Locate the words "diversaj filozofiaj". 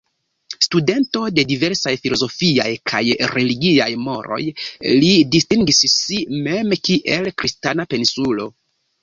1.51-2.69